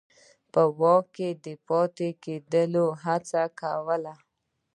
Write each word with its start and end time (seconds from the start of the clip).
په 0.53 0.61
واک 0.79 1.05
کې 1.15 1.29
د 1.45 1.47
پاتې 1.67 2.09
کېدو 2.23 2.85
هڅه 3.03 3.43
کوله. 3.59 4.15